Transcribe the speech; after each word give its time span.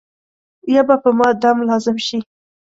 یا 0.73 0.81
به 0.87 0.95
په 1.03 1.09
ما 1.17 1.29
دم 1.41 1.57
لازم 1.69 1.97
شي. 2.05 2.19